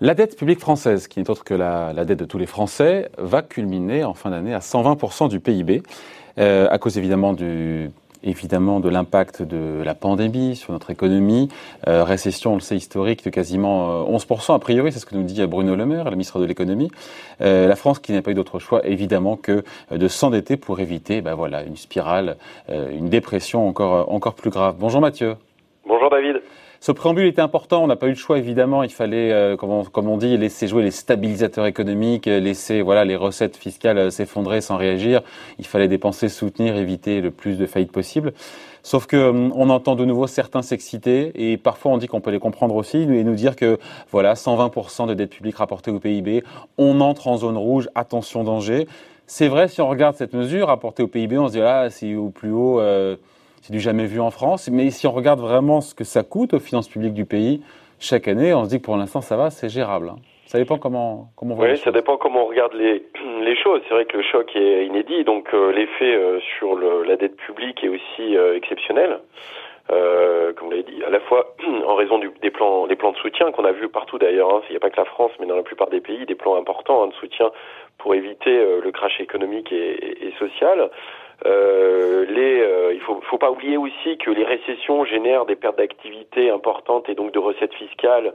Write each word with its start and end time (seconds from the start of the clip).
La 0.00 0.14
dette 0.14 0.36
publique 0.38 0.60
française, 0.60 1.08
qui 1.08 1.18
n'est 1.18 1.28
autre 1.28 1.42
que 1.42 1.54
la, 1.54 1.92
dette 2.04 2.20
de 2.20 2.24
tous 2.24 2.38
les 2.38 2.46
Français, 2.46 3.10
va 3.18 3.42
culminer 3.42 4.04
en 4.04 4.14
fin 4.14 4.30
d'année 4.30 4.54
à 4.54 4.60
120% 4.60 5.28
du 5.28 5.40
PIB, 5.40 5.82
euh, 6.38 6.68
à 6.70 6.78
cause 6.78 6.98
évidemment 6.98 7.32
du 7.32 7.90
évidemment 8.22 8.80
de 8.80 8.88
l'impact 8.88 9.42
de 9.42 9.82
la 9.82 9.94
pandémie 9.94 10.56
sur 10.56 10.72
notre 10.72 10.90
économie, 10.90 11.48
euh, 11.86 12.04
récession, 12.04 12.52
on 12.52 12.54
le 12.54 12.60
sait, 12.60 12.76
historique 12.76 13.24
de 13.24 13.30
quasiment 13.30 14.04
11%, 14.08 14.52
euh, 14.52 14.56
a 14.56 14.58
priori, 14.58 14.92
c'est 14.92 14.98
ce 14.98 15.06
que 15.06 15.14
nous 15.14 15.22
dit 15.22 15.44
Bruno 15.46 15.74
Le 15.74 15.86
Maire, 15.86 16.04
le 16.04 16.12
ministre 16.12 16.40
de 16.40 16.44
l'économie. 16.44 16.90
la 17.40 17.76
France 17.76 17.98
qui 17.98 18.12
n'a 18.12 18.22
pas 18.22 18.30
eu 18.30 18.34
d'autre 18.34 18.58
choix, 18.58 18.84
évidemment, 18.86 19.36
que 19.36 19.64
de 19.90 20.08
s'endetter 20.08 20.56
pour 20.56 20.80
éviter 20.80 21.20
ben 21.20 21.34
voilà, 21.34 21.62
une 21.62 21.76
spirale, 21.76 22.36
une 22.68 23.08
dépression 23.08 23.68
encore, 23.68 24.12
encore 24.12 24.34
plus 24.34 24.50
grave. 24.50 24.76
Bonjour 24.78 25.00
Mathieu. 25.00 25.36
Bonjour 25.86 26.10
David. 26.10 26.42
Ce 26.80 26.92
préambule 26.92 27.26
était 27.26 27.42
important, 27.42 27.82
on 27.82 27.88
n'a 27.88 27.96
pas 27.96 28.06
eu 28.06 28.10
le 28.10 28.14
choix 28.14 28.38
évidemment, 28.38 28.84
il 28.84 28.92
fallait, 28.92 29.32
euh, 29.32 29.56
comme, 29.56 29.70
on, 29.70 29.84
comme, 29.84 30.08
on, 30.08 30.16
dit, 30.16 30.36
laisser 30.36 30.68
jouer 30.68 30.84
les 30.84 30.92
stabilisateurs 30.92 31.66
économiques, 31.66 32.26
laisser 32.26 32.82
voilà, 32.82 33.04
les 33.04 33.16
recettes 33.16 33.56
fiscales 33.56 33.98
euh, 33.98 34.10
s'effondrer 34.10 34.60
sans 34.60 34.76
réagir, 34.76 35.22
il 35.58 35.66
fallait 35.66 35.88
dépenser, 35.88 36.28
soutenir, 36.28 36.76
éviter 36.76 37.20
le 37.20 37.32
plus 37.32 37.58
de 37.58 37.66
faillites 37.66 37.90
possible. 37.90 38.32
Sauf 38.84 39.06
que 39.06 39.16
hum, 39.16 39.52
on 39.56 39.70
entend 39.70 39.96
de 39.96 40.04
nouveau 40.04 40.28
certains 40.28 40.62
s'exciter 40.62 41.32
et 41.34 41.56
parfois 41.56 41.90
on 41.90 41.98
dit 41.98 42.06
qu'on 42.06 42.20
peut 42.20 42.30
les 42.30 42.38
comprendre 42.38 42.76
aussi 42.76 42.98
et 42.98 43.24
nous 43.24 43.34
dire 43.34 43.56
que 43.56 43.78
voilà 44.12 44.34
120% 44.34 45.08
de 45.08 45.14
dette 45.14 45.30
publique 45.30 45.56
rapportée 45.56 45.90
au 45.90 45.98
PIB, 45.98 46.44
on 46.78 47.00
entre 47.00 47.26
en 47.26 47.38
zone 47.38 47.56
rouge, 47.56 47.88
attention 47.96 48.44
danger. 48.44 48.86
C'est 49.26 49.48
vrai 49.48 49.66
si 49.66 49.80
on 49.80 49.88
regarde 49.88 50.14
cette 50.14 50.32
mesure 50.32 50.68
rapportée 50.68 51.02
au 51.02 51.08
PIB, 51.08 51.38
on 51.38 51.48
se 51.48 51.52
dit 51.54 51.60
ah 51.60 51.90
c'est 51.90 52.14
au 52.14 52.30
plus 52.30 52.52
haut. 52.52 52.80
Euh, 52.80 53.16
c'est 53.62 53.72
du 53.72 53.80
jamais 53.80 54.06
vu 54.06 54.20
en 54.20 54.30
France. 54.30 54.68
Mais 54.70 54.90
si 54.90 55.06
on 55.06 55.12
regarde 55.12 55.40
vraiment 55.40 55.80
ce 55.80 55.94
que 55.94 56.04
ça 56.04 56.22
coûte 56.22 56.54
aux 56.54 56.60
finances 56.60 56.88
publiques 56.88 57.14
du 57.14 57.24
pays, 57.24 57.62
chaque 58.00 58.28
année, 58.28 58.54
on 58.54 58.64
se 58.64 58.70
dit 58.70 58.80
que 58.80 58.84
pour 58.84 58.96
l'instant, 58.96 59.20
ça 59.20 59.36
va, 59.36 59.50
c'est 59.50 59.68
gérable. 59.68 60.10
Hein. 60.10 60.16
Ça 60.48 60.56
dépend 60.56 60.78
comment, 60.78 61.28
comment 61.36 61.54
on 61.54 61.56
voit 61.58 61.66
Oui, 61.68 61.76
ça 61.76 61.90
dépend 61.90 62.16
comment 62.16 62.44
on 62.44 62.46
regarde 62.46 62.72
les, 62.72 63.04
les 63.42 63.56
choses. 63.56 63.82
C'est 63.86 63.92
vrai 63.92 64.06
que 64.06 64.16
le 64.16 64.22
choc 64.22 64.50
est 64.56 64.86
inédit, 64.86 65.22
donc 65.24 65.52
euh, 65.52 65.72
l'effet 65.72 66.14
euh, 66.14 66.40
sur 66.58 66.74
le, 66.74 67.02
la 67.02 67.16
dette 67.16 67.36
publique 67.36 67.84
est 67.84 67.88
aussi 67.88 68.34
euh, 68.34 68.56
exceptionnel. 68.56 69.18
comme 69.88 70.68
vous 70.68 70.70
l'avez 70.70 70.84
dit, 70.84 71.04
à 71.04 71.10
la 71.10 71.20
fois 71.20 71.54
en 71.86 71.94
raison 71.96 72.18
du, 72.18 72.30
des 72.40 72.50
plans, 72.50 72.86
des 72.86 72.96
plans 72.96 73.12
de 73.12 73.18
soutien 73.18 73.52
qu'on 73.52 73.66
a 73.66 73.72
vus 73.72 73.90
partout 73.90 74.18
d'ailleurs. 74.18 74.54
Hein. 74.54 74.62
Il 74.70 74.72
n'y 74.72 74.78
a 74.78 74.80
pas 74.80 74.88
que 74.88 74.96
la 74.96 75.04
France, 75.04 75.32
mais 75.38 75.44
dans 75.44 75.56
la 75.56 75.62
plupart 75.62 75.90
des 75.90 76.00
pays, 76.00 76.24
des 76.24 76.34
plans 76.34 76.56
importants 76.56 77.02
hein, 77.02 77.08
de 77.08 77.14
soutien 77.14 77.50
pour 77.98 78.14
éviter 78.14 78.56
le 78.82 78.90
crash 78.90 79.20
économique 79.20 79.70
et, 79.70 80.28
et 80.28 80.32
social. 80.38 80.88
Euh, 81.46 82.24
euh, 82.28 82.92
il 82.94 83.00
faut, 83.00 83.20
faut 83.22 83.38
pas 83.38 83.50
oublier 83.50 83.76
aussi 83.76 84.18
que 84.18 84.30
les 84.30 84.44
récessions 84.44 85.04
génèrent 85.04 85.46
des 85.46 85.56
pertes 85.56 85.78
d'activité 85.78 86.50
importantes 86.50 87.08
et 87.08 87.14
donc 87.14 87.32
de 87.32 87.38
recettes 87.38 87.74
fiscales 87.74 88.32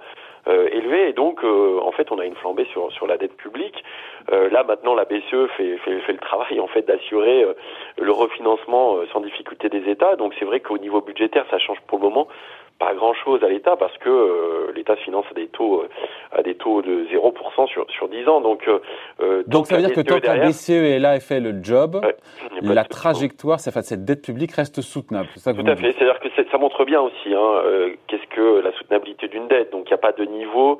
euh, 0.47 0.67
élevées. 0.71 1.09
Et 1.09 1.13
donc, 1.13 1.43
en 1.43 1.91
fait, 1.91 2.11
on 2.11 2.19
a 2.19 2.25
une 2.25 2.35
flambée 2.35 2.65
sur, 2.71 2.91
sur 2.91 3.07
la 3.07 3.17
dette 3.17 3.35
publique. 3.35 3.83
là, 4.31 4.63
maintenant, 4.63 4.95
la 4.95 5.05
BCE 5.05 5.47
fait, 5.57 5.77
fait, 5.77 5.99
fait 5.99 6.13
le 6.13 6.19
travail 6.19 6.59
en 6.59 6.67
fait 6.67 6.83
d'assurer 6.83 7.45
le 7.97 8.11
refinancement 8.11 8.97
sans 9.11 9.21
difficulté 9.21 9.69
des 9.69 9.89
États. 9.89 10.15
Donc, 10.15 10.33
c'est 10.39 10.45
vrai 10.45 10.59
qu'au 10.59 10.77
niveau 10.77 11.01
budgétaire, 11.01 11.45
ça 11.49 11.59
change 11.59 11.79
pour 11.87 11.99
le 11.99 12.05
moment 12.05 12.27
pas 12.83 12.93
grand 12.93 13.13
chose 13.13 13.43
à 13.43 13.47
l'État 13.47 13.75
parce 13.75 13.97
que 13.97 14.09
euh, 14.09 14.71
l'État 14.75 14.95
se 14.95 15.01
finance 15.01 15.25
à 15.31 15.33
des 15.33 15.47
taux 15.47 15.81
euh, 15.81 15.89
à 16.31 16.41
des 16.43 16.55
taux 16.55 16.81
de 16.81 17.05
0% 17.05 17.67
sur 17.67 17.85
sur 17.89 18.09
10 18.09 18.27
ans 18.27 18.41
donc 18.41 18.67
euh, 18.67 19.43
donc, 19.47 19.67
ça 19.67 19.75
veut 19.75 19.83
dire 19.83 19.93
que 19.93 20.01
tant 20.01 20.19
que 20.19 20.27
la 20.27 20.47
BCE 20.47 20.69
est 20.69 20.99
là 20.99 21.15
et 21.15 21.19
fait 21.19 21.39
le 21.39 21.63
job 21.63 22.01
la 22.61 22.83
trajectoire 22.83 23.59
cette 23.59 24.05
dette 24.05 24.23
publique 24.23 24.51
reste 24.53 24.81
soutenable 24.81 25.29
ça 25.35 25.53
tout 25.53 25.61
à 25.65 25.75
fait 25.75 25.95
c'est 25.97 26.03
à 26.03 26.13
dire 26.13 26.19
que 26.19 26.29
ça 26.51 26.57
montre 26.57 26.85
bien 26.85 27.01
aussi 27.01 27.33
hein, 27.33 27.61
qu'est-ce 28.07 28.27
que 28.35 28.61
la 28.61 28.71
soutenabilité 28.73 29.27
d'une 29.27 29.47
dette 29.47 29.71
donc 29.71 29.85
il 29.85 29.93
n'y 29.93 29.95
a 29.95 29.97
pas 29.97 30.11
de 30.11 30.25
niveau 30.25 30.79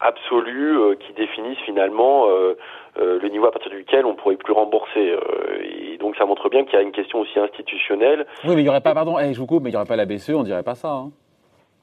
absolu 0.00 0.96
qui 1.00 1.12
définisse 1.14 1.58
finalement 1.64 2.26
le 2.96 3.28
niveau 3.28 3.46
à 3.46 3.52
partir 3.52 3.70
duquel 3.70 4.06
on 4.06 4.14
pourrait 4.14 4.36
plus 4.36 4.52
rembourser. 4.52 5.16
et 5.62 5.98
donc 5.98 6.16
ça 6.16 6.24
montre 6.24 6.48
bien 6.48 6.64
qu'il 6.64 6.74
y 6.74 6.76
a 6.76 6.82
une 6.82 6.92
question 6.92 7.20
aussi 7.20 7.38
institutionnelle. 7.38 8.26
Oui, 8.44 8.54
mais 8.54 8.62
il 8.62 8.66
y 8.66 8.68
aurait 8.68 8.80
pas, 8.80 8.94
pardon, 8.94 9.18
eh, 9.18 9.34
je 9.34 9.38
vous 9.38 9.46
coupe, 9.46 9.62
mais 9.62 9.70
il 9.70 9.72
y 9.72 9.76
aurait 9.76 9.86
pas 9.86 9.96
la 9.96 10.06
BCE, 10.06 10.30
on 10.30 10.44
dirait 10.44 10.62
pas 10.62 10.76
ça. 10.76 10.90
Hein. 10.90 11.10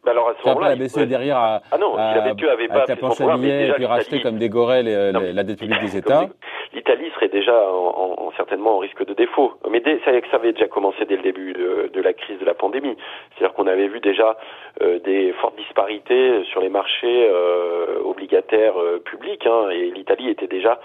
Bah 0.06 0.12
alors 0.12 0.30
à 0.30 0.34
ce 0.40 0.48
moment-là, 0.48 0.70
la 0.70 0.76
BCE 0.76 1.08
derrière 1.08 1.38
à, 1.38 1.62
ah 1.72 1.78
non, 1.80 1.94
si 1.94 1.98
la 1.98 2.34
BCE 2.34 2.44
avait 2.48 2.68
pas 2.68 2.84
à 2.84 3.38
billets 3.38 3.70
et 3.70 3.72
puis 3.74 3.86
racheter 3.86 4.22
comme 4.22 4.38
des 4.38 4.50
gorées 4.50 4.84
la 4.84 5.44
dette 5.44 5.60
publique 5.60 5.82
des 5.82 5.98
États. 5.98 6.28
L'Italie 6.74 7.10
serait 7.16 7.30
déjà 7.30 7.70
en, 7.72 8.16
en, 8.18 8.32
certainement 8.38 8.76
en 8.76 8.80
risque 8.80 9.06
de 9.06 9.14
défaut. 9.14 9.54
Mais 9.70 9.80
dès, 9.80 10.00
ça, 10.06 10.12
ça, 10.32 10.38
avait 10.38 10.54
déjà 10.54 10.68
commencé 10.68 11.06
dès 11.06 11.18
le 11.18 11.24
début 11.24 11.54
de, 11.54 11.90
de 11.94 12.02
la 12.02 12.14
crise 12.14 12.40
de 12.40 12.46
la 12.46 12.54
pandémie. 12.54 12.96
C'est-à-dire 13.32 13.56
qu'on 13.56 13.68
avait 13.68 13.88
vu 13.88 14.00
déjà 14.00 14.38
euh, 14.82 15.00
des 15.00 15.34
fortes 15.34 15.56
disparités 15.58 16.44
sur 16.46 16.62
les 16.62 16.70
marchés 16.70 17.30
euh, 17.30 18.00
obligataires 18.04 18.80
euh, 18.80 19.00
publics, 19.00 19.46
hein, 19.46 19.70
et 19.70 19.92
l'Italie 19.92 20.30
était 20.30 20.48
déjà 20.48 20.80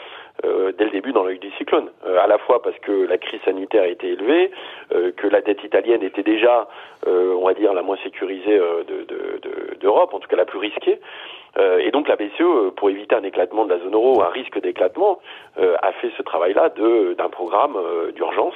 euh, 0.44 0.72
dès 0.78 0.84
le 0.84 0.90
début 0.90 1.12
dans 1.12 1.22
l'œil 1.22 1.38
du 1.38 1.50
cyclone, 1.58 1.90
euh, 2.06 2.18
à 2.18 2.26
la 2.26 2.38
fois 2.38 2.62
parce 2.62 2.78
que 2.78 2.92
la 3.06 3.18
crise 3.18 3.40
sanitaire 3.44 3.84
été 3.84 4.08
élevée, 4.08 4.50
euh, 4.94 5.12
que 5.12 5.26
la 5.26 5.42
dette 5.42 5.62
italienne 5.64 6.02
était 6.02 6.22
déjà, 6.22 6.68
on 7.06 7.46
va 7.46 7.54
dire, 7.54 7.72
la 7.72 7.82
moins 7.82 7.96
sécurisée 8.04 8.58
d'Europe, 8.58 8.86
de, 8.86 9.80
de, 9.80 9.88
en 9.88 10.18
tout 10.20 10.28
cas 10.28 10.36
la 10.36 10.44
plus 10.44 10.58
risquée. 10.58 11.00
et 11.58 11.90
donc 11.90 12.08
la 12.08 12.16
BCE, 12.16 12.74
pour 12.76 12.90
éviter 12.90 13.14
un 13.14 13.22
éclatement 13.22 13.64
de 13.64 13.72
la 13.72 13.80
zone 13.80 13.94
euro, 13.94 14.22
un 14.22 14.28
risque 14.28 14.60
d'éclatement, 14.60 15.18
travail-là 16.40 16.72
d'un 17.16 17.28
programme 17.28 17.76
d'urgence 18.14 18.54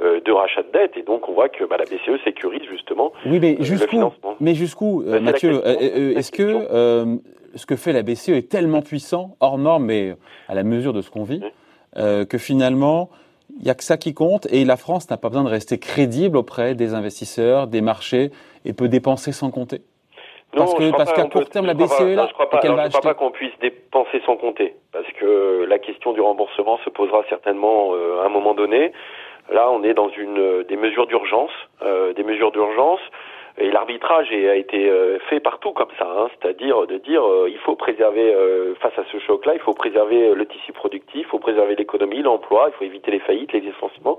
de 0.00 0.32
rachat 0.32 0.62
de 0.62 0.72
dette. 0.72 0.96
Et 0.96 1.02
donc 1.02 1.28
on 1.28 1.32
voit 1.32 1.48
que 1.48 1.64
bah, 1.64 1.76
la 1.78 1.84
BCE 1.84 2.22
sécurise 2.24 2.62
justement 2.70 3.12
oui, 3.26 3.38
mais 3.40 3.56
jusqu'où, 3.60 4.12
Mais 4.40 4.54
jusqu'où, 4.54 5.02
Mathieu 5.02 5.60
Est-ce 5.66 6.30
que 6.30 7.18
ce 7.54 7.66
que 7.66 7.76
fait 7.76 7.92
la 7.92 8.02
BCE 8.02 8.30
est 8.30 8.48
tellement 8.48 8.82
puissant, 8.82 9.36
hors 9.40 9.58
norme, 9.58 9.86
mais 9.86 10.16
à 10.48 10.54
la 10.54 10.62
mesure 10.62 10.92
de 10.92 11.02
ce 11.02 11.10
qu'on 11.10 11.24
vit, 11.24 11.42
euh, 11.96 12.24
que 12.24 12.38
finalement, 12.38 13.10
il 13.58 13.64
n'y 13.64 13.70
a 13.70 13.74
que 13.74 13.84
ça 13.84 13.96
qui 13.96 14.14
compte 14.14 14.46
et 14.50 14.64
la 14.64 14.76
France 14.76 15.10
n'a 15.10 15.16
pas 15.16 15.28
besoin 15.28 15.44
de 15.44 15.50
rester 15.50 15.78
crédible 15.78 16.36
auprès 16.36 16.74
des 16.74 16.94
investisseurs, 16.94 17.66
des 17.66 17.82
marchés 17.82 18.30
et 18.64 18.72
peut 18.72 18.88
dépenser 18.88 19.32
sans 19.32 19.50
compter? 19.50 19.82
Parce 20.56 20.74
que 20.74 20.90
parce 20.90 21.12
qu'à 21.12 21.24
court 21.24 21.48
terme, 21.48 21.66
la 21.66 21.74
BCE 21.74 22.00
est 22.00 22.14
là. 22.14 22.24
je 22.24 22.28
ne 22.28 22.32
crois 22.32 23.02
pas, 23.02 23.14
qu'on 23.14 23.30
puisse 23.30 23.56
dépenser 23.60 24.20
sans 24.26 24.36
compter, 24.36 24.74
parce 24.92 25.10
que 25.18 25.64
la 25.68 25.78
question 25.78 26.12
du 26.12 26.20
remboursement 26.20 26.78
se 26.84 26.90
posera 26.90 27.22
certainement 27.28 27.94
euh, 27.94 28.22
à 28.22 28.26
un 28.26 28.28
moment 28.28 28.54
donné. 28.54 28.92
Là, 29.50 29.70
on 29.70 29.82
est 29.82 29.94
dans 29.94 30.08
une 30.10 30.38
euh, 30.38 30.64
des 30.64 30.76
mesures 30.76 31.06
d'urgence, 31.06 31.50
des 32.16 32.24
mesures 32.24 32.52
d'urgence. 32.52 33.00
Et 33.58 33.70
l'arbitrage 33.70 34.32
a 34.32 34.54
été 34.54 34.88
euh, 34.88 35.18
fait 35.28 35.40
partout 35.40 35.72
comme 35.72 35.90
ça, 35.98 36.06
hein, 36.06 36.28
c'est-à-dire 36.30 36.86
de 36.86 36.96
dire 36.96 37.22
euh, 37.22 37.50
il 37.50 37.58
faut 37.58 37.76
préserver 37.76 38.34
euh, 38.34 38.74
face 38.76 38.98
à 38.98 39.04
ce 39.12 39.18
choc-là, 39.18 39.52
il 39.54 39.60
faut 39.60 39.74
préserver 39.74 40.34
le 40.34 40.46
tissu 40.46 40.72
productif, 40.72 41.20
il 41.20 41.26
faut 41.26 41.38
préserver 41.38 41.76
l'économie, 41.76 42.22
l'emploi, 42.22 42.68
il 42.68 42.72
faut 42.72 42.84
éviter 42.84 43.10
les 43.10 43.18
faillites, 43.18 43.52
les 43.52 43.60
licenciements, 43.60 44.18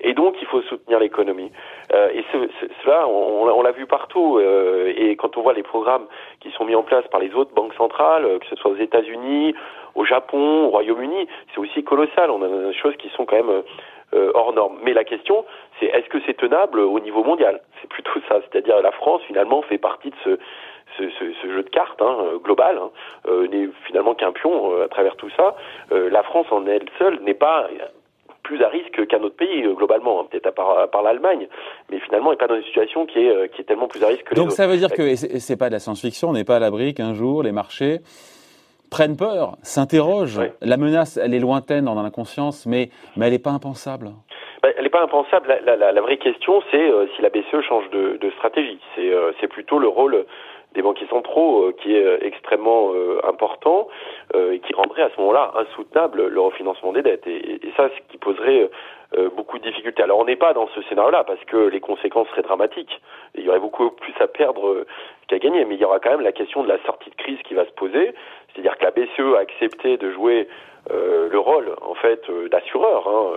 et 0.00 0.14
donc 0.14 0.36
il 0.40 0.46
faut 0.46 0.62
soutenir 0.62 0.98
l'économie. 0.98 1.52
et 1.92 2.24
ce, 2.32 2.38
cela, 2.82 3.06
on, 3.06 3.48
on 3.50 3.62
l'a 3.62 3.72
vu 3.72 3.86
partout. 3.86 4.40
et 4.40 5.14
quand 5.16 5.36
on 5.36 5.42
voit 5.42 5.52
les 5.52 5.62
programmes 5.62 6.06
qui 6.40 6.50
sont 6.52 6.64
mis 6.64 6.74
en 6.74 6.82
place 6.82 7.06
par 7.08 7.20
les 7.20 7.34
autres 7.34 7.52
banques 7.52 7.74
centrales, 7.74 8.38
que 8.38 8.46
ce 8.46 8.56
soit 8.56 8.70
aux 8.70 8.76
États-Unis, 8.76 9.54
au 9.94 10.06
Japon, 10.06 10.66
au 10.66 10.70
Royaume-Uni, 10.70 11.28
c'est 11.52 11.60
aussi 11.60 11.84
colossal. 11.84 12.30
On 12.30 12.42
a 12.42 12.70
des 12.70 12.74
choses 12.74 12.96
qui 12.96 13.10
sont 13.10 13.26
quand 13.26 13.36
même 13.36 13.62
hors 14.12 14.52
normes. 14.52 14.78
Mais 14.82 14.92
la 14.92 15.04
question, 15.04 15.44
c'est 15.78 15.86
est-ce 15.86 16.08
que 16.08 16.18
c'est 16.26 16.36
tenable 16.36 16.80
au 16.80 17.00
niveau 17.00 17.22
mondial? 17.22 17.60
C'est 17.80 17.88
plutôt 17.88 18.20
ça. 18.28 18.40
C'est-à-dire 18.50 18.80
la 18.82 18.92
France, 18.92 19.22
finalement, 19.26 19.62
fait 19.62 19.78
partie 19.78 20.10
de 20.10 20.16
ce, 20.24 20.38
ce, 20.96 21.04
ce, 21.18 21.32
ce 21.42 21.46
jeu 21.52 21.62
de 21.62 21.68
cartes 21.68 22.00
hein, 22.02 22.16
euh, 22.20 22.38
global, 22.38 22.78
hein, 22.78 22.90
euh, 23.28 23.46
n'est 23.48 23.68
finalement 23.86 24.14
qu'un 24.14 24.32
pion 24.32 24.72
euh, 24.72 24.84
à 24.84 24.88
travers 24.88 25.16
tout 25.16 25.30
ça. 25.36 25.56
la 25.90 26.22
France 26.22 26.46
en 26.50 26.66
elle 26.66 26.86
seule 26.98 27.20
n'est 27.22 27.34
pas 27.34 27.68
plus 28.42 28.62
à 28.62 28.68
risque 28.68 29.06
qu'un 29.06 29.22
autre 29.22 29.36
pays 29.36 29.62
globalement, 29.74 30.20
hein, 30.20 30.26
peut-être 30.30 30.46
à 30.46 30.52
part, 30.52 30.90
par 30.90 31.02
l'Allemagne, 31.02 31.46
mais 31.90 32.00
finalement 32.00 32.30
n'est 32.30 32.36
pas 32.36 32.48
dans 32.48 32.56
une 32.56 32.64
situation 32.64 33.06
qui 33.06 33.20
est, 33.20 33.52
qui 33.54 33.62
est 33.62 33.64
tellement 33.64 33.88
plus 33.88 34.02
à 34.02 34.08
risque 34.08 34.24
que 34.24 34.34
Donc 34.34 34.50
les 34.50 34.54
ça 34.54 34.66
veut 34.66 34.76
dire 34.76 34.90
que 34.90 35.14
c'est 35.14 35.56
pas 35.56 35.68
de 35.68 35.74
la 35.74 35.78
science-fiction, 35.78 36.30
on 36.30 36.32
n'est 36.32 36.44
pas 36.44 36.56
à 36.56 36.58
l'abri 36.58 36.94
qu'un 36.94 37.14
jour 37.14 37.42
les 37.42 37.52
marchés 37.52 38.00
prennent 38.90 39.16
peur, 39.16 39.56
s'interrogent. 39.62 40.40
La 40.60 40.76
menace, 40.76 41.16
elle 41.16 41.34
est 41.34 41.38
lointaine 41.38 41.84
dans 41.84 42.00
l'inconscience, 42.00 42.66
mais, 42.66 42.90
mais 43.16 43.26
elle 43.26 43.32
n'est 43.32 43.38
pas 43.38 43.50
impensable. 43.50 44.10
Bah, 44.62 44.68
elle 44.76 44.84
n'est 44.84 44.90
pas 44.90 45.02
impensable. 45.02 45.48
La, 45.64 45.76
la, 45.76 45.92
la, 45.92 46.00
vraie 46.00 46.18
question, 46.18 46.62
c'est 46.70 46.90
euh, 46.90 47.06
si 47.14 47.22
la 47.22 47.30
BCE 47.30 47.62
change 47.66 47.88
de, 47.90 48.18
de 48.20 48.30
stratégie. 48.32 48.78
C'est 48.94 49.12
euh, 49.12 49.32
plutôt 49.48 49.78
le 49.78 49.88
rôle 49.88 50.26
des 50.74 50.82
banquiers 50.82 51.08
centraux 51.08 51.64
euh, 51.64 51.74
qui 51.82 51.94
est 51.94 52.24
extrêmement 52.24 52.92
important 53.26 53.88
et 54.34 54.60
qui 54.60 54.72
rendrait 54.74 55.02
à 55.02 55.10
ce 55.14 55.20
moment-là 55.20 55.52
insoutenable 55.56 56.28
le 56.28 56.40
refinancement 56.40 56.92
des 56.92 57.02
dettes. 57.02 57.26
Et, 57.26 57.66
et 57.66 57.72
ça, 57.76 57.88
ce 57.88 58.12
qui 58.12 58.18
poserait 58.18 58.70
beaucoup 59.36 59.58
de 59.58 59.64
difficultés. 59.64 60.02
Alors 60.02 60.18
on 60.18 60.24
n'est 60.24 60.36
pas 60.36 60.52
dans 60.52 60.68
ce 60.68 60.82
scénario-là 60.82 61.24
parce 61.24 61.42
que 61.44 61.56
les 61.56 61.80
conséquences 61.80 62.28
seraient 62.28 62.42
dramatiques. 62.42 63.00
il 63.34 63.44
y 63.44 63.48
aurait 63.48 63.60
beaucoup 63.60 63.90
plus 63.90 64.14
à 64.20 64.28
perdre 64.28 64.84
qu'à 65.26 65.38
gagner. 65.38 65.64
Mais 65.64 65.74
il 65.74 65.80
y 65.80 65.84
aura 65.84 65.98
quand 65.98 66.10
même 66.10 66.20
la 66.20 66.32
question 66.32 66.62
de 66.62 66.68
la 66.68 66.78
sortie 66.84 67.10
de 67.10 67.16
crise 67.16 67.38
qui 67.42 67.54
va 67.54 67.64
se 67.64 67.72
poser. 67.72 68.14
C'est-à-dire 68.52 68.78
que 68.78 68.84
la 68.84 68.90
BCE 68.92 69.36
a 69.36 69.40
accepté 69.40 69.96
de 69.96 70.12
jouer 70.12 70.48
le 70.88 71.38
rôle 71.38 71.74
en 71.82 71.94
fait 71.94 72.22
d'assureur, 72.50 73.06
hein, 73.08 73.32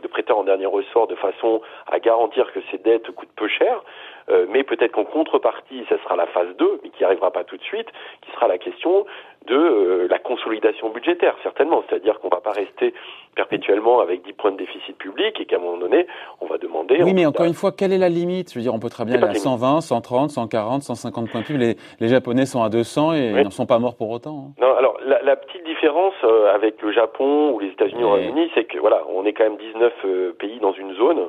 de 0.00 0.08
prêteur 0.08 0.38
en 0.38 0.44
dernier 0.44 0.66
ressort, 0.66 1.06
de 1.06 1.16
façon 1.16 1.60
à 1.90 1.98
garantir 1.98 2.52
que 2.52 2.60
ces 2.70 2.78
dettes 2.78 3.10
coûtent 3.10 3.34
peu 3.36 3.48
cher. 3.48 3.82
Euh, 4.30 4.46
mais 4.48 4.62
peut-être 4.62 4.92
qu'en 4.92 5.04
contrepartie, 5.04 5.84
ça 5.88 5.96
sera 6.02 6.16
la 6.16 6.26
phase 6.26 6.54
2, 6.58 6.80
mais 6.82 6.90
qui 6.90 7.02
n'arrivera 7.02 7.30
pas 7.30 7.44
tout 7.44 7.56
de 7.56 7.62
suite, 7.62 7.88
qui 8.20 8.30
sera 8.32 8.46
la 8.46 8.58
question 8.58 9.06
de 9.46 9.56
euh, 9.56 10.06
la 10.08 10.18
consolidation 10.18 10.90
budgétaire, 10.90 11.34
certainement. 11.42 11.82
C'est-à-dire 11.88 12.20
qu'on 12.20 12.28
ne 12.28 12.34
va 12.34 12.40
pas 12.40 12.52
rester 12.52 12.92
perpétuellement 13.38 14.00
avec 14.00 14.24
10 14.24 14.32
points 14.32 14.50
de 14.50 14.56
déficit 14.56 14.98
public 14.98 15.40
et 15.40 15.46
qu'à 15.46 15.56
un 15.56 15.60
moment 15.60 15.78
donné, 15.78 16.08
on 16.40 16.46
va 16.46 16.58
demander... 16.58 17.00
Oui, 17.04 17.14
mais 17.14 17.24
encore 17.24 17.46
une 17.46 17.54
fois, 17.54 17.70
quelle 17.70 17.92
est 17.92 17.98
la 17.98 18.08
limite? 18.08 18.52
Je 18.52 18.58
veux 18.58 18.62
dire, 18.62 18.74
on 18.74 18.80
peut 18.80 18.88
très 18.90 19.04
bien 19.04 19.14
aller 19.14 19.24
à 19.24 19.34
120, 19.34 19.80
130, 19.80 20.30
140, 20.30 20.82
150 20.82 21.30
points 21.30 21.42
de. 21.48 21.56
Les, 21.56 21.76
les 22.00 22.08
Japonais 22.08 22.46
sont 22.46 22.62
à 22.64 22.68
200 22.68 23.14
et 23.14 23.18
ils 23.36 23.42
n'en 23.44 23.50
sont 23.50 23.66
pas 23.66 23.78
morts 23.78 23.96
pour 23.96 24.10
autant. 24.10 24.48
Hein. 24.48 24.60
Non, 24.60 24.74
alors 24.74 24.98
la, 25.06 25.22
la 25.22 25.36
petite 25.36 25.64
différence 25.64 26.14
euh, 26.24 26.52
avec 26.52 26.82
le 26.82 26.90
Japon 26.90 27.52
ou 27.52 27.60
les 27.60 27.68
États-Unis 27.68 28.02
ou 28.02 28.16
États-Unis, 28.16 28.50
c'est 28.56 28.64
que 28.64 28.78
voilà, 28.78 29.02
on 29.08 29.24
est 29.24 29.32
quand 29.32 29.44
même 29.44 29.56
19 29.56 29.92
pays 30.38 30.58
dans 30.60 30.72
une 30.72 30.94
zone. 30.94 31.28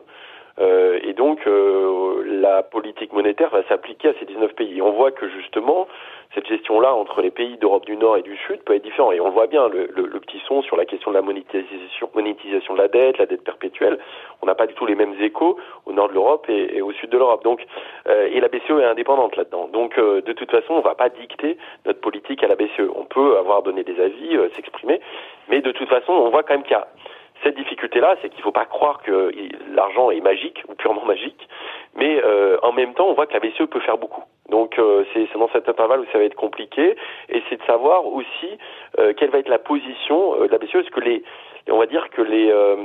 Euh, 0.59 0.99
et 1.03 1.13
donc, 1.13 1.39
euh, 1.47 2.18
la 2.59 2.63
politique 2.63 3.13
monétaire 3.13 3.49
va 3.51 3.63
s'appliquer 3.69 4.09
à 4.09 4.13
ces 4.19 4.25
19 4.25 4.53
pays. 4.53 4.81
On 4.81 4.91
voit 4.91 5.11
que 5.11 5.29
justement, 5.29 5.87
cette 6.35 6.45
gestion-là 6.45 6.93
entre 6.93 7.21
les 7.21 7.31
pays 7.31 7.55
d'Europe 7.57 7.85
du 7.85 7.95
Nord 7.95 8.17
et 8.17 8.21
du 8.21 8.35
Sud 8.35 8.59
peut 8.65 8.75
être 8.75 8.83
différente. 8.83 9.13
Et 9.13 9.21
on 9.21 9.29
voit 9.29 9.47
bien 9.47 9.69
le, 9.69 9.87
petit 10.19 10.41
son 10.45 10.61
sur 10.61 10.75
la 10.75 10.83
question 10.83 11.11
de 11.11 11.15
la 11.15 11.21
monétisation, 11.21 12.73
de 12.73 12.77
la 12.77 12.89
dette, 12.89 13.17
la 13.17 13.27
dette 13.27 13.45
perpétuelle. 13.45 13.97
On 14.41 14.45
n'a 14.45 14.55
pas 14.55 14.67
du 14.67 14.73
tout 14.73 14.85
les 14.85 14.95
mêmes 14.95 15.15
échos 15.21 15.57
au 15.85 15.93
nord 15.93 16.09
de 16.09 16.13
l'Europe 16.15 16.47
et, 16.49 16.75
et, 16.75 16.81
au 16.81 16.91
sud 16.91 17.09
de 17.09 17.17
l'Europe. 17.17 17.45
Donc, 17.45 17.65
euh, 18.07 18.27
et 18.29 18.41
la 18.41 18.49
BCE 18.49 18.71
est 18.71 18.83
indépendante 18.83 19.37
là-dedans. 19.37 19.69
Donc, 19.71 19.97
euh, 19.97 20.21
de 20.21 20.33
toute 20.33 20.51
façon, 20.51 20.73
on 20.73 20.79
ne 20.79 20.83
va 20.83 20.95
pas 20.95 21.07
dicter 21.07 21.57
notre 21.85 22.01
politique 22.01 22.43
à 22.43 22.47
la 22.47 22.55
BCE. 22.55 22.91
On 22.93 23.05
peut 23.05 23.37
avoir 23.37 23.63
donné 23.63 23.85
des 23.85 23.97
avis, 24.01 24.35
euh, 24.35 24.49
s'exprimer, 24.57 24.99
mais 25.47 25.61
de 25.61 25.71
toute 25.71 25.87
façon, 25.87 26.11
on 26.11 26.29
voit 26.29 26.43
quand 26.43 26.55
même 26.55 26.63
qu'il 26.63 26.73
y 26.73 26.75
a 26.75 26.87
cette 27.43 27.55
difficulté-là, 27.55 28.15
c'est 28.21 28.29
qu'il 28.29 28.39
ne 28.39 28.43
faut 28.43 28.51
pas 28.51 28.65
croire 28.65 29.01
que 29.01 29.31
l'argent 29.73 30.11
est 30.11 30.21
magique 30.21 30.63
ou 30.67 30.75
purement 30.75 31.05
magique, 31.05 31.47
mais 31.95 32.21
euh, 32.23 32.57
en 32.63 32.71
même 32.71 32.93
temps, 32.93 33.07
on 33.07 33.13
voit 33.13 33.27
que 33.27 33.33
la 33.33 33.39
BCE 33.39 33.67
peut 33.69 33.79
faire 33.79 33.97
beaucoup. 33.97 34.23
Donc 34.49 34.79
euh, 34.79 35.03
c'est 35.13 35.27
dans 35.37 35.49
cet 35.49 35.69
intervalle 35.69 36.01
où 36.01 36.05
ça 36.11 36.17
va 36.17 36.23
être 36.23 36.35
compliqué, 36.35 36.95
et 37.29 37.41
c'est 37.49 37.57
de 37.57 37.63
savoir 37.65 38.05
aussi 38.07 38.57
euh, 38.97 39.13
quelle 39.13 39.29
va 39.29 39.39
être 39.39 39.49
la 39.49 39.59
position 39.59 40.35
de 40.41 40.47
la 40.47 40.57
BCE, 40.57 40.75
est-ce 40.75 40.91
que 40.91 41.01
les 41.01 41.23
on 41.71 41.77
va 41.77 41.85
dire 41.85 42.09
que 42.09 42.21
les, 42.21 42.51
euh, 42.51 42.75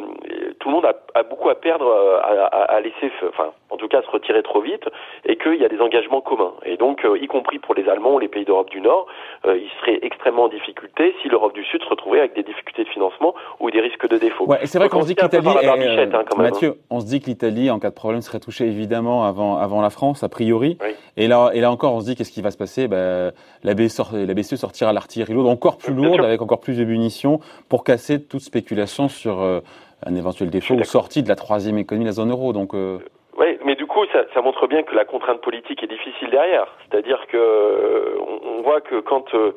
tout 0.64 0.70
le 0.70 0.76
monde 0.76 0.86
a, 0.86 0.94
a, 1.14 1.22
beaucoup 1.24 1.50
à 1.50 1.56
perdre 1.56 1.86
euh, 1.86 2.18
à, 2.22 2.74
à, 2.74 2.80
laisser, 2.80 3.12
enfin, 3.28 3.50
en 3.68 3.76
tout 3.76 3.86
cas, 3.86 4.00
se 4.00 4.08
retirer 4.10 4.42
trop 4.42 4.62
vite, 4.62 4.88
et 5.26 5.36
qu'il 5.36 5.56
y 5.56 5.64
a 5.64 5.68
des 5.68 5.78
engagements 5.78 6.22
communs. 6.22 6.54
Et 6.64 6.78
donc, 6.78 7.04
euh, 7.04 7.18
y 7.18 7.26
compris 7.26 7.58
pour 7.58 7.74
les 7.74 7.86
Allemands 7.86 8.14
ou 8.14 8.18
les 8.18 8.28
pays 8.28 8.46
d'Europe 8.46 8.70
du 8.70 8.80
Nord, 8.80 9.06
euh, 9.44 9.58
ils 9.58 9.68
seraient 9.80 9.98
extrêmement 10.00 10.44
en 10.44 10.48
difficulté 10.48 11.14
si 11.20 11.28
l'Europe 11.28 11.52
du 11.52 11.62
Sud 11.64 11.82
se 11.82 11.88
retrouvait 11.88 12.20
avec 12.20 12.34
des 12.34 12.42
difficultés 12.42 12.84
de 12.84 12.88
financement 12.88 13.34
ou 13.60 13.70
des 13.70 13.80
risques 13.80 14.08
de 14.08 14.16
défaut. 14.16 14.46
Ouais, 14.46 14.60
c'est 14.64 14.78
vrai 14.78 14.88
qu'on 14.88 15.02
se 15.02 15.08
dit 15.08 15.16
que 15.16 15.22
l'Italie, 15.22 15.46
hein, 15.46 16.24
Mathieu, 16.38 16.68
hein. 16.70 16.84
on 16.88 17.00
se 17.00 17.06
dit 17.06 17.20
que 17.20 17.26
l'Italie, 17.26 17.70
en 17.70 17.78
cas 17.78 17.90
de 17.90 17.94
problème, 17.94 18.22
serait 18.22 18.40
touchée 18.40 18.64
évidemment 18.64 19.24
avant, 19.26 19.58
avant 19.58 19.82
la 19.82 19.90
France, 19.90 20.22
a 20.22 20.30
priori. 20.30 20.78
Oui. 20.80 20.94
Et 21.18 21.28
là, 21.28 21.50
et 21.52 21.60
là 21.60 21.70
encore, 21.70 21.92
on 21.92 22.00
se 22.00 22.06
dit 22.06 22.16
qu'est-ce 22.16 22.32
qui 22.32 22.40
va 22.40 22.50
se 22.50 22.56
passer? 22.56 22.88
Ben, 22.88 23.32
la, 23.62 23.74
BCE, 23.74 24.14
la 24.14 24.32
BCE 24.32 24.54
sortira 24.54 24.94
l'artillerie 24.94 25.34
lourde 25.34 25.48
encore 25.48 25.76
plus 25.76 25.92
lourde, 25.92 26.24
avec 26.24 26.40
encore 26.40 26.60
plus 26.60 26.78
de 26.78 26.84
munitions, 26.84 27.40
pour 27.68 27.84
casser 27.84 28.22
toute 28.22 28.40
spéculation 28.40 29.08
sur 29.08 29.42
euh, 29.42 29.60
un 30.04 30.14
éventuel 30.14 30.50
défaut 30.50 30.74
ou 30.74 30.84
sortie 30.84 31.22
de 31.22 31.28
la 31.28 31.36
troisième 31.36 31.78
économie 31.78 32.04
de 32.04 32.10
la 32.10 32.14
zone 32.14 32.30
euro. 32.30 32.52
Donc, 32.52 32.74
euh... 32.74 32.98
Oui, 33.38 33.58
mais 33.64 33.74
du 33.74 33.86
coup, 33.86 34.04
ça, 34.12 34.24
ça, 34.32 34.42
montre 34.42 34.66
bien 34.66 34.82
que 34.82 34.94
la 34.94 35.04
contrainte 35.04 35.40
politique 35.40 35.82
est 35.82 35.88
difficile 35.88 36.30
derrière. 36.30 36.66
C'est-à-dire 36.88 37.26
que 37.28 37.36
euh, 37.36 38.16
on, 38.44 38.62
voit 38.62 38.80
que 38.80 39.00
quand 39.00 39.34
euh, 39.34 39.52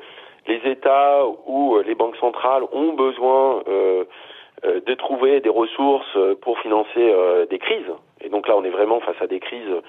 les 0.48 0.62
États 0.70 1.26
ou 1.46 1.78
les 1.86 1.96
banques 1.96 2.18
centrales 2.18 2.64
ont 2.72 2.94
besoin 2.94 3.64
de 4.66 4.94
trouver 4.96 5.40
des 5.42 5.50
ressources 5.50 6.18
pour 6.42 6.58
financer 6.60 7.14
des 7.50 7.60
crises, 7.60 7.92
et 8.22 8.30
donc 8.30 8.48
là 8.48 8.56
on 8.58 8.64
est 8.64 8.70
vraiment 8.70 9.00
face 9.02 9.22
à 9.22 9.28
des 9.28 9.40
crises 9.40 9.82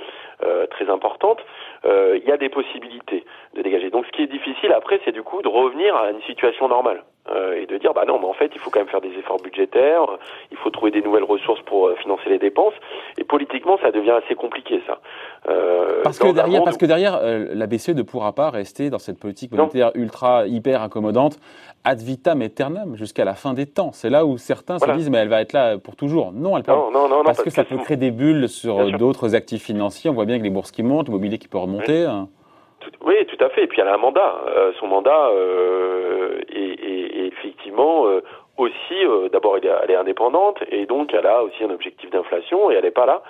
euh, 0.44 0.66
très 0.69 0.88
importantes, 0.88 1.40
euh, 1.84 2.16
il 2.22 2.28
y 2.28 2.31
a 2.31 2.37
des 2.37 2.49
possibilités 2.49 3.25
de 3.55 3.62
dégager. 3.62 3.90
Donc 3.90 4.06
ce 4.06 4.12
qui 4.12 4.22
est 4.22 4.28
difficile 4.28 4.72
après, 4.72 5.00
c'est 5.05 5.10
du 5.10 5.25
coup 5.25 5.43
de 5.43 5.49
revenir 5.49 5.96
à 5.96 6.12
une 6.12 6.22
situation 6.22 6.69
normale 6.69 6.99
euh, 6.99 7.02
et 7.56 7.66
de 7.66 7.78
dire 7.78 7.92
bah 7.94 8.04
non, 8.06 8.19
mais 8.19 8.26
en 8.26 8.32
fait 8.32 8.50
il 8.54 8.60
faut 8.60 8.70
quand 8.70 8.80
même 8.80 8.88
faire 8.88 9.00
des 9.00 9.12
efforts 9.19 9.40
budgétaires, 9.42 10.06
il 10.50 10.56
faut 10.58 10.70
trouver 10.70 10.90
des 10.90 11.02
nouvelles 11.02 11.25
ressources 11.25 11.60
pour 11.62 11.88
euh, 11.88 11.94
financer 11.96 12.28
les 12.28 12.38
dépenses. 12.38 12.75
Et 13.19 13.25
politiquement, 13.25 13.78
ça 13.82 13.90
devient 13.90 14.19
assez 14.25 14.34
compliqué 14.34 14.80
ça. 14.86 14.98
Euh, 15.48 16.02
parce, 16.02 16.19
que 16.19 16.32
derrière, 16.32 16.64
parce 16.64 16.76
que 16.76 16.86
derrière, 16.86 17.20
la 17.22 17.66
BCE 17.66 17.90
ne 17.90 18.02
pourra 18.02 18.32
pas 18.32 18.50
rester 18.50 18.90
dans 18.90 18.98
cette 18.98 19.19
politique 19.19 19.52
monétaire 19.52 19.90
ultra 19.94 20.46
hyper 20.46 20.82
accommodante 20.82 21.38
ad 21.84 22.00
vitam 22.00 22.42
aeternam 22.42 22.96
jusqu'à 22.96 23.25
la 23.25 23.34
fin 23.34 23.54
des 23.54 23.66
temps. 23.66 23.92
C'est 23.92 24.10
là 24.10 24.26
où 24.26 24.36
certains 24.36 24.78
se 24.78 24.90
disent 24.92 25.10
mais 25.10 25.19
elle 25.19 25.28
va 25.28 25.40
être 25.40 25.52
là 25.52 25.78
pour 25.78 25.96
toujours. 25.96 26.32
Non, 26.32 26.56
elle 26.56 26.62
peut 26.62 26.72
non, 26.72 26.90
non, 26.90 27.08
non, 27.08 27.22
parce, 27.24 27.42
que, 27.42 27.50
ça 27.50 27.64
peut 27.64 27.78
créer 27.78 27.96
des 27.96 28.10
bulles 28.10 28.48
sur 28.48 28.90
d'autres 28.98 29.34
actifs 29.34 29.64
financiers. 29.64 30.10
On 30.10 30.14
voit 30.14 30.26
bien 30.26 30.38
que 30.38 30.44
les 30.44 30.50
bourses 30.50 30.70
qui 30.70 30.82
montent, 30.82 31.06
l'immobilier 31.06 31.38
qui 31.38 31.48
peut 31.48 31.58
remonter. 31.58 32.04
Oui. 32.04 32.10
Hein. 32.10 32.28
Oui, 33.00 33.14
tout 33.26 33.43
à 33.44 33.49
fait. 33.50 33.64
Et 33.64 33.67
puis 33.67 33.81
elle 33.81 33.88
a 33.88 33.94
un 33.94 33.99
mandat. 33.99 34.35
Euh, 34.49 34.73
son 34.79 34.87
mandat 34.87 35.29
euh, 35.31 36.40
est, 36.49 36.56
est, 36.56 37.19
est, 37.19 37.26
effectivement 37.26 38.06
euh, 38.06 38.23
aussi, 38.56 39.05
euh, 39.05 39.29
d'abord 39.29 39.56
elle, 39.56 39.90
est 39.90 39.96
indépendante 39.96 40.58
et 40.70 40.87
donc 40.87 41.14
elle 41.14 41.26
a 41.26 41.43
aussi 41.43 41.62
un 41.64 41.70
objectif 41.70 42.11
d'inflation 42.11 42.70
et 42.70 42.75
elle 42.75 42.85
n'est 42.85 42.90
pas 42.90 43.06
là 43.06 43.23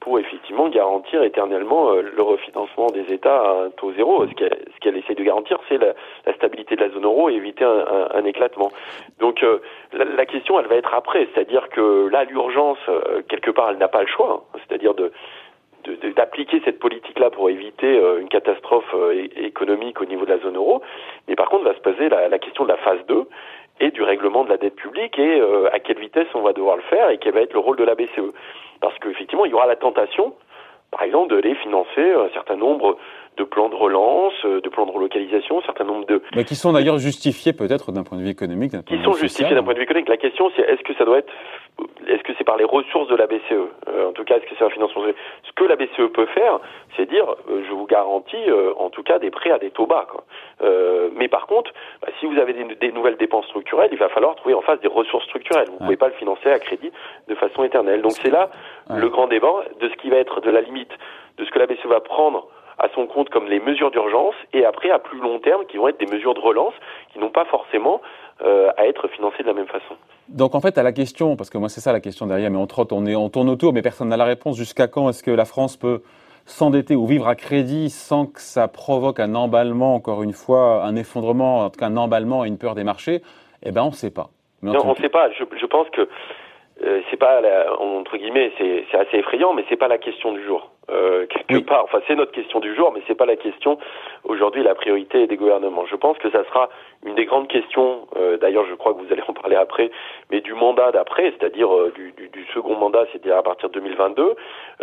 pour 0.00 0.18
effectivement 0.18 0.68
garantir 0.68 1.22
éternellement 1.22 1.92
euh, 1.92 2.02
le 2.02 2.22
refinancement 2.22 2.86
des 2.86 3.12
États 3.12 3.42
à 3.42 3.64
un 3.64 3.70
taux 3.70 3.92
zéro. 3.92 4.26
Ce 4.26 4.34
qu'elle, 4.34 4.58
ce 4.82 4.88
essaie 4.88 5.14
de 5.14 5.22
garantir, 5.22 5.58
c'est 5.68 5.78
la, 5.78 5.94
la, 6.26 6.34
stabilité 6.34 6.74
de 6.74 6.80
la 6.80 6.90
zone 6.90 7.04
euro 7.04 7.28
et 7.28 7.34
éviter 7.34 7.64
un, 7.64 7.68
un, 7.86 8.08
un 8.14 8.24
éclatement. 8.24 8.72
Donc 9.18 9.42
euh, 9.42 9.58
la, 9.92 10.04
la, 10.04 10.26
question, 10.26 10.58
elle 10.58 10.66
va 10.66 10.76
être 10.76 10.94
après, 10.94 11.28
c'est-à-dire 11.34 11.68
que 11.68 12.08
là, 12.08 12.24
l'urgence, 12.24 12.78
euh, 12.88 13.22
quelque 13.28 13.50
part, 13.50 13.70
elle 13.70 13.78
n'a 13.78 13.88
pas 13.88 14.00
le 14.00 14.08
choix, 14.08 14.44
c'est-à-dire 14.66 14.94
de 14.94 15.12
d'appliquer 16.16 16.60
cette 16.64 16.78
politique-là 16.78 17.30
pour 17.30 17.50
éviter 17.50 17.98
euh, 17.98 18.20
une 18.20 18.28
catastrophe 18.28 18.94
euh, 18.94 19.26
économique 19.36 20.00
au 20.00 20.04
niveau 20.04 20.24
de 20.24 20.30
la 20.30 20.38
zone 20.38 20.56
euro. 20.56 20.82
Mais 21.28 21.36
par 21.36 21.48
contre, 21.48 21.64
va 21.64 21.74
se 21.74 21.80
poser 21.80 22.08
la, 22.08 22.38
question 22.38 22.64
de 22.64 22.68
la 22.68 22.76
phase 22.78 23.00
2 23.08 23.26
et 23.80 23.90
du 23.90 24.02
règlement 24.02 24.44
de 24.44 24.50
la 24.50 24.56
dette 24.56 24.76
publique 24.76 25.18
et 25.18 25.40
euh, 25.40 25.72
à 25.72 25.78
quelle 25.78 25.98
vitesse 25.98 26.28
on 26.34 26.42
va 26.42 26.52
devoir 26.52 26.76
le 26.76 26.82
faire 26.82 27.10
et 27.10 27.18
quel 27.18 27.34
va 27.34 27.40
être 27.40 27.54
le 27.54 27.60
rôle 27.60 27.76
de 27.76 27.84
la 27.84 27.94
BCE. 27.94 28.32
Parce 28.80 28.98
qu'effectivement, 28.98 29.44
il 29.44 29.50
y 29.50 29.54
aura 29.54 29.66
la 29.66 29.76
tentation, 29.76 30.34
par 30.90 31.02
exemple, 31.02 31.34
de 31.34 31.40
les 31.40 31.54
financer 31.56 32.12
un 32.12 32.28
certain 32.30 32.56
nombre 32.56 32.96
de 33.40 33.44
plans 33.44 33.70
de 33.70 33.74
relance, 33.74 34.34
de 34.44 34.68
plans 34.68 34.84
de 34.84 34.90
relocalisation, 34.90 35.60
un 35.60 35.62
certain 35.62 35.84
nombre 35.84 36.04
de... 36.04 36.22
Mais 36.36 36.44
qui 36.44 36.54
sont 36.54 36.72
d'ailleurs 36.72 36.98
justifiés 36.98 37.54
peut-être 37.54 37.90
d'un 37.90 38.04
point 38.04 38.18
de 38.18 38.22
vue 38.22 38.28
économique. 38.28 38.72
Qui 38.84 39.02
sont 39.02 39.14
justifiés 39.14 39.54
d'un 39.54 39.62
point 39.62 39.72
de 39.72 39.78
vue 39.78 39.84
économique. 39.84 40.10
La 40.10 40.18
question 40.18 40.50
c'est 40.54 40.62
est-ce 40.62 40.82
que 40.82 40.94
ça 40.94 41.04
doit 41.04 41.18
être 41.18 41.32
est-ce 42.06 42.22
que 42.22 42.32
c'est 42.36 42.44
par 42.44 42.56
les 42.56 42.64
ressources 42.64 43.08
de 43.08 43.16
la 43.16 43.26
BCE 43.26 43.52
euh, 43.88 44.08
En 44.08 44.12
tout 44.12 44.24
cas, 44.24 44.36
est-ce 44.36 44.44
que 44.44 44.54
c'est 44.58 44.64
un 44.64 44.70
financement 44.70 45.02
Ce 45.44 45.52
que 45.54 45.64
la 45.64 45.76
BCE 45.76 46.12
peut 46.12 46.26
faire, 46.26 46.58
c'est 46.96 47.08
dire, 47.08 47.24
euh, 47.48 47.62
je 47.66 47.72
vous 47.72 47.86
garantis, 47.86 48.36
euh, 48.48 48.72
en 48.76 48.90
tout 48.90 49.02
cas, 49.02 49.18
des 49.18 49.30
prêts 49.30 49.50
à 49.50 49.58
des 49.58 49.70
taux 49.70 49.86
bas. 49.86 50.06
Quoi. 50.10 50.24
Euh, 50.62 51.08
mais 51.14 51.28
par 51.28 51.46
contre, 51.46 51.72
bah, 52.02 52.08
si 52.18 52.26
vous 52.26 52.38
avez 52.38 52.52
des, 52.52 52.74
des, 52.74 52.92
nouvelles 52.92 53.16
dépenses 53.16 53.46
structurelles, 53.46 53.90
il 53.92 53.98
va 53.98 54.08
falloir 54.08 54.34
trouver 54.36 54.54
en 54.54 54.60
face 54.60 54.80
des 54.80 54.88
ressources 54.88 55.24
structurelles. 55.24 55.68
Vous 55.68 55.74
ne 55.74 55.78
ouais. 55.78 55.84
pouvez 55.86 55.96
pas 55.96 56.08
le 56.08 56.14
financer 56.14 56.50
à 56.50 56.58
crédit 56.58 56.90
de 57.28 57.34
façon 57.34 57.64
éternelle. 57.64 58.02
Donc 58.02 58.12
c'est 58.12 58.30
là 58.30 58.50
ouais. 58.90 59.00
le 59.00 59.08
grand 59.08 59.28
débat 59.28 59.64
de 59.80 59.88
ce 59.88 59.94
qui 59.96 60.10
va 60.10 60.16
être 60.16 60.40
de 60.40 60.50
la 60.50 60.60
limite 60.60 60.92
de 61.38 61.44
ce 61.44 61.50
que 61.50 61.58
la 61.58 61.66
BCE 61.66 61.86
va 61.86 62.00
prendre 62.00 62.48
à 62.80 62.88
son 62.94 63.06
compte 63.06 63.28
comme 63.28 63.46
les 63.46 63.60
mesures 63.60 63.90
d'urgence 63.90 64.34
et 64.52 64.64
après 64.64 64.90
à 64.90 64.98
plus 64.98 65.20
long 65.20 65.38
terme 65.38 65.66
qui 65.66 65.76
vont 65.76 65.88
être 65.88 66.00
des 66.00 66.10
mesures 66.10 66.34
de 66.34 66.40
relance 66.40 66.72
qui 67.12 67.18
n'ont 67.18 67.30
pas 67.30 67.44
forcément 67.44 68.00
euh, 68.42 68.70
à 68.78 68.86
être 68.86 69.06
financées 69.08 69.42
de 69.42 69.48
la 69.48 69.52
même 69.52 69.66
façon. 69.66 69.94
Donc 70.28 70.54
en 70.54 70.60
fait 70.60 70.78
à 70.78 70.82
la 70.82 70.92
question, 70.92 71.36
parce 71.36 71.50
que 71.50 71.58
moi 71.58 71.68
c'est 71.68 71.82
ça 71.82 71.92
la 71.92 72.00
question 72.00 72.26
derrière, 72.26 72.50
mais 72.50 72.56
on 72.56 72.66
trotte, 72.66 72.92
on, 72.92 73.04
est, 73.04 73.14
on 73.14 73.28
tourne 73.28 73.50
autour, 73.50 73.74
mais 73.74 73.82
personne 73.82 74.08
n'a 74.08 74.16
la 74.16 74.24
réponse. 74.24 74.56
Jusqu'à 74.56 74.88
quand 74.88 75.10
est-ce 75.10 75.22
que 75.22 75.30
la 75.30 75.44
France 75.44 75.76
peut 75.76 76.02
s'endetter 76.46 76.96
ou 76.96 77.06
vivre 77.06 77.28
à 77.28 77.34
crédit 77.34 77.90
sans 77.90 78.24
que 78.26 78.40
ça 78.40 78.66
provoque 78.66 79.20
un 79.20 79.34
emballement, 79.34 79.94
encore 79.94 80.22
une 80.22 80.32
fois, 80.32 80.82
un 80.82 80.96
effondrement, 80.96 81.60
en 81.60 81.70
tout 81.70 81.78
cas 81.78 81.86
un 81.86 81.96
emballement 81.98 82.44
et 82.46 82.48
une 82.48 82.58
peur 82.58 82.74
des 82.74 82.84
marchés? 82.84 83.20
Eh 83.62 83.72
ben 83.72 83.82
on 83.82 83.88
ne 83.88 83.92
sait 83.92 84.10
pas. 84.10 84.30
Mais 84.62 84.72
non, 84.72 84.80
on 84.84 84.90
ne 84.90 84.94
sait 84.96 85.10
pas. 85.10 85.30
Je, 85.32 85.44
je 85.60 85.66
pense 85.66 85.88
que 85.90 86.08
euh, 86.84 87.00
c'est 87.10 87.16
pas 87.16 87.40
la, 87.40 87.78
entre 87.80 88.16
guillemets, 88.16 88.52
c'est 88.58 88.98
assez 88.98 89.18
effrayant, 89.18 89.52
mais 89.52 89.64
c'est 89.68 89.76
pas 89.76 89.88
la 89.88 89.98
question 89.98 90.32
du 90.32 90.42
jour. 90.44 90.70
Euh, 90.90 91.26
quelque 91.26 91.54
oui. 91.54 91.62
part, 91.62 91.84
enfin 91.84 92.00
c'est 92.08 92.16
notre 92.16 92.32
question 92.32 92.58
du 92.58 92.74
jour, 92.74 92.90
mais 92.92 93.00
c'est 93.06 93.14
pas 93.14 93.26
la 93.26 93.36
question 93.36 93.78
aujourd'hui 94.24 94.64
la 94.64 94.74
priorité 94.74 95.26
des 95.28 95.36
gouvernements. 95.36 95.86
Je 95.86 95.94
pense 95.94 96.18
que 96.18 96.30
ça 96.30 96.42
sera 96.46 96.68
une 97.06 97.14
des 97.14 97.26
grandes 97.26 97.46
questions. 97.46 98.08
Euh, 98.16 98.38
D'ailleurs, 98.38 98.64
je 98.68 98.74
crois 98.74 98.94
que 98.94 98.98
vous 98.98 99.12
allez 99.12 99.22
en 99.28 99.32
parler 99.32 99.54
après, 99.54 99.90
mais 100.30 100.40
du 100.40 100.52
mandat 100.54 100.90
d'après, 100.90 101.32
c'est-à-dire 101.38 101.72
euh, 101.72 101.92
du, 101.94 102.12
du, 102.12 102.28
du, 102.28 102.44
second 102.54 102.74
mandat, 102.74 103.04
c'est-à-dire 103.12 103.36
à 103.36 103.42
partir 103.42 103.68
de 103.68 103.74
2022. 103.74 104.34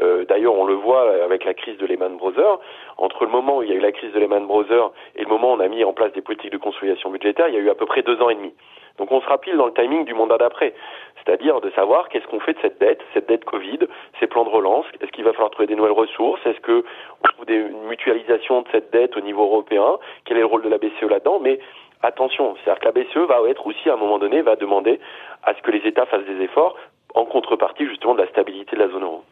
Euh, 0.02 0.26
d'ailleurs, 0.26 0.54
on 0.54 0.66
le 0.66 0.76
voit 0.76 1.24
avec 1.26 1.44
la 1.44 1.54
crise 1.54 1.78
de 1.78 1.86
Lehman 1.86 2.16
Brothers. 2.16 2.60
Entre 2.98 3.26
le 3.26 3.32
moment 3.32 3.58
où 3.58 3.64
il 3.64 3.70
y 3.70 3.74
a 3.74 3.76
eu 3.76 3.82
la 3.82 3.92
crise 3.92 4.14
de 4.14 4.20
Lehman 4.20 4.48
Brothers 4.48 4.92
et 5.16 5.24
le 5.24 5.28
moment 5.28 5.52
où 5.52 5.56
on 5.58 5.60
a 5.60 5.68
mis 5.68 5.84
en 5.84 5.94
place 5.94 6.14
des 6.14 6.22
politiques 6.22 6.52
de 6.52 6.58
consolidation 6.58 7.10
budgétaire, 7.10 7.50
il 7.50 7.56
y 7.56 7.58
a 7.58 7.62
eu 7.62 7.70
à 7.70 7.76
peu 7.76 7.86
près 7.86 8.02
deux 8.02 8.22
ans 8.22 8.30
et 8.30 8.36
demi. 8.36 8.54
Donc 8.98 9.12
on 9.12 9.22
sera 9.22 9.38
pile 9.38 9.58
dans 9.58 9.68
le 9.68 9.74
timing 9.74 10.06
du 10.06 10.14
mandat 10.14 10.38
d'après, 10.38 10.74
c'est-à-dire 11.28 11.60
de 11.60 11.70
savoir 11.72 12.08
qu'est-ce 12.08 12.26
qu'on 12.28 12.40
fait 12.40 12.54
de 12.54 12.60
cette 12.62 12.80
dette, 12.80 13.02
cette 13.14 13.28
dette 13.28 13.44
Covid, 13.44 13.80
ces 14.20 14.28
plans 14.28 14.46
de 14.46 14.50
relance, 14.50 14.86
est-ce 15.02 15.12
qu'il 15.12 15.26
va 15.26 15.34
falloir 15.34 15.52
trouver 15.52 15.68
des 15.68 15.76
nouvelles 15.76 15.92
ressources, 15.92 16.40
est-ce 16.46 16.60
que 16.62 16.86
on 17.22 17.28
trouve 17.28 17.46
des, 17.46 17.56
une 17.56 17.88
mutualisation 17.90 18.62
de 18.62 18.68
cette 18.72 18.92
dette 18.92 19.18
au 19.18 19.22
niveau 19.22 19.44
européen, 19.44 19.98
quel 20.26 20.38
est 20.38 20.42
le 20.42 20.46
rôle 20.46 20.64
de 20.64 20.70
la 20.70 20.78
BCE 20.78 21.10
là-dedans, 21.10 21.40
mais 21.42 21.60
attention, 22.02 22.56
c'est-à-dire 22.56 22.80
que 22.80 22.86
la 22.86 22.92
BCE 22.92 23.28
va 23.28 23.42
être 23.50 23.68
aussi 23.68 23.90
à 23.90 23.94
un 23.94 23.98
moment 23.98 24.20
donné 24.20 24.42
va 24.42 24.56
demander 24.56 25.00
à 25.44 25.54
ce 25.54 25.62
que 25.62 25.72
les 25.72 25.86
États 25.86 26.06
fassent 26.06 26.26
des 26.26 26.44
efforts 26.44 26.78
en 27.14 27.26
contrepartie 27.26 27.86
justement 27.88 28.16
de 28.16 28.22
la 28.22 28.30
stabilité 28.30 28.76
de 28.76 28.82
la 28.82 28.90
zone 28.90 29.04
euro. 29.04 29.24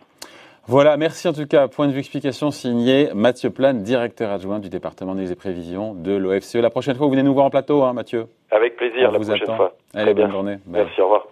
Voilà, 0.67 0.97
merci 0.97 1.27
en 1.27 1.33
tout 1.33 1.45
cas. 1.45 1.67
Point 1.67 1.87
de 1.87 1.91
vue 1.91 1.99
explication 1.99 2.49
signé 2.49 3.09
Mathieu 3.13 3.51
Plane, 3.51 3.83
directeur 3.83 4.31
adjoint 4.31 4.57
du 4.57 4.69
département 4.69 5.13
des 5.13 5.35
prévisions 5.35 5.93
de 5.93 6.15
l'OFCE. 6.15 6.55
La 6.55 6.71
prochaine 6.71 6.95
fois, 6.95 7.05
vous 7.05 7.11
venez 7.11 7.21
nous 7.21 7.35
voir 7.35 7.45
en 7.45 7.51
plateau, 7.51 7.83
hein, 7.83 7.93
Mathieu. 7.93 8.25
Avec 8.49 8.75
plaisir, 8.75 9.11
la 9.11 9.19
prochaine 9.19 9.55
fois. 9.55 9.73
Allez, 9.93 10.15
bonne 10.15 10.31
journée. 10.31 10.57
Merci, 10.65 10.99
au 11.01 11.03
revoir. 11.03 11.27